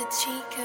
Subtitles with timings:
[0.00, 0.64] Tachika.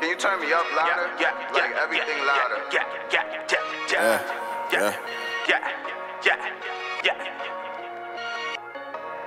[0.00, 1.06] Can you turn me up louder?
[1.20, 2.58] Yeah, yeah, like everything yeah, louder.
[2.72, 4.18] Yeah, yeah, yeah, yeah,
[4.72, 4.94] yeah,
[5.46, 5.62] yeah,
[6.26, 6.34] yeah,
[7.04, 7.14] yeah.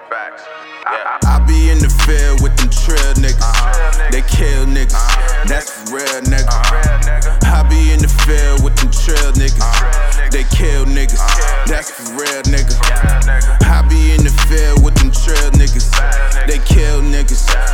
[0.09, 0.43] Facts.
[0.83, 1.23] Yeah.
[1.23, 3.39] I be in the field with them trail niggas.
[3.39, 4.11] Uh-huh.
[4.11, 4.91] They kill niggas.
[4.91, 5.47] Uh-huh.
[5.47, 6.51] That's for real nigga.
[6.51, 7.47] Uh-huh.
[7.47, 9.63] I be in the field with them trail niggas.
[9.63, 10.29] Uh-huh.
[10.35, 11.15] They kill niggas.
[11.15, 11.63] Uh-huh.
[11.65, 12.75] That's for real nigga.
[12.75, 13.71] Uh-huh.
[13.71, 15.87] I be in the field with them trail niggas.
[15.95, 16.43] Uh-huh.
[16.45, 17.47] They kill niggas.
[17.47, 17.70] Uh-huh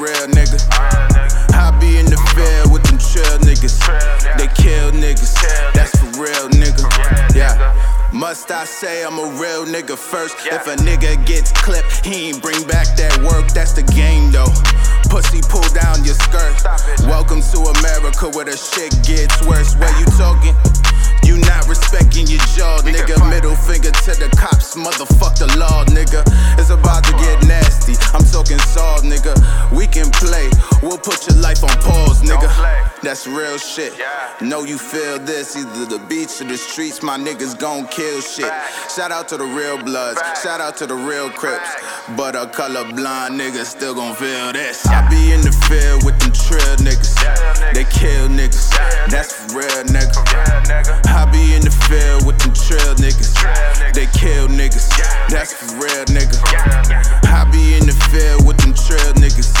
[0.00, 0.56] real, nigga.
[1.52, 3.76] I be in the field with them trill niggas.
[4.40, 5.36] They kill niggas.
[5.76, 6.88] That's for real, nigga.
[7.36, 7.52] Yeah.
[8.12, 10.34] Must I say I'm a real nigga first?
[10.46, 13.52] If a nigga gets clipped, he ain't bring back that work.
[13.52, 14.50] That's the game though.
[15.12, 16.56] Pussy, pull down your skirt.
[16.58, 17.06] It.
[17.06, 19.76] Welcome to America where the shit gets worse.
[19.76, 20.56] Where you talking?
[21.22, 23.14] You not respecting your jaw, nigga.
[23.30, 25.29] Middle finger to the cops, motherfuck
[33.02, 33.98] That's real shit.
[33.98, 34.06] Yeah.
[34.46, 38.44] Know you feel this, either the beach or the streets, my niggas gon' kill shit.
[38.44, 38.94] Facts.
[38.94, 40.42] Shout out to the real bloods, Facts.
[40.42, 41.56] shout out to the real crips.
[41.74, 42.10] Facts.
[42.16, 44.84] But a colorblind nigga still gon' feel this.
[44.86, 47.16] I be in the field with them trill niggas.
[47.16, 47.74] niggas.
[47.74, 48.70] They kill niggas.
[48.72, 50.20] Yeah, That's for real, nigga.
[50.20, 51.06] Real nigga.
[51.08, 53.32] I be in the field with them trill niggas.
[53.32, 53.94] Trill niggas.
[53.94, 54.88] They kill niggas.
[54.98, 56.36] Yeah, That's for real, nigga.
[56.52, 57.32] Real nigga.
[57.32, 59.56] I be in the field with them trill niggas.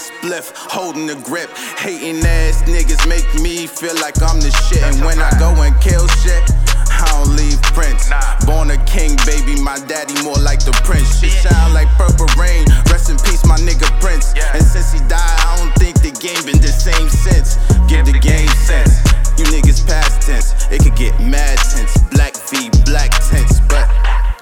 [0.00, 1.50] Rolling the holding the grip.
[1.76, 4.82] Hating ass niggas make me feel like I'm the shit.
[4.82, 6.40] And when I go and kill shit,
[6.88, 8.08] I don't leave prints.
[8.46, 11.20] Born a king, baby, my daddy more like the prince.
[11.20, 12.64] Shit shine like purple rain.
[12.88, 14.32] Rest in peace, my nigga Prince.
[14.54, 17.60] And since he died, I don't think the game been the same since.
[17.84, 19.04] Give the game sense.
[19.36, 21.96] You niggas past tense, it could get mad tense.
[22.12, 23.88] Black V, black tense, but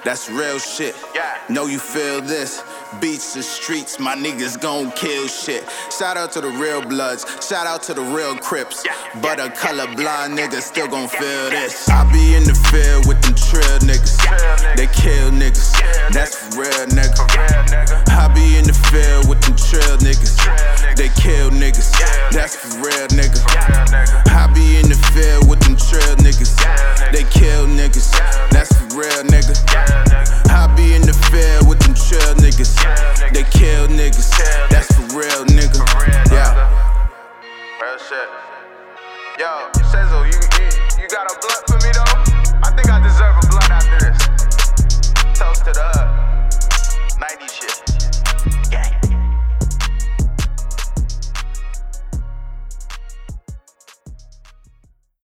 [0.03, 0.95] that's real shit.
[1.15, 1.39] Yeah.
[1.49, 2.63] Know you feel this.
[2.97, 5.63] Beats the streets, my niggas gon' kill shit.
[5.95, 8.83] Shout out to the real bloods, shout out to the real crips.
[9.21, 11.87] But a colorblind nigga still gon' feel this.
[11.87, 14.17] I be in the field with them trill niggas.
[14.75, 15.69] They kill niggas.
[16.11, 17.13] That's for real nigga.
[18.09, 20.35] I be in the field with them trill niggas.
[20.97, 21.93] They kill niggas.
[22.31, 23.37] That's for real nigga.
[24.33, 26.57] I be in the field with them trill niggas.
[27.13, 28.11] They kill niggas.
[28.49, 30.08] That's for real nigga.
[32.59, 33.33] Niggas.
[33.33, 34.29] They kill niggas.
[34.69, 35.79] That's for real nigga.
[36.31, 36.55] Yeah.
[37.81, 38.29] Real shit.
[39.39, 42.59] Yo, Sezo, you, you you got a blunt for me though?
[42.63, 44.18] I think I deserve a blunt after this.
[44.18, 44.18] Toast to the